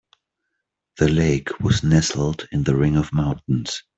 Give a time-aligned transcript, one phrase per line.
[0.97, 3.83] The lake was nestled in the ring of mountains.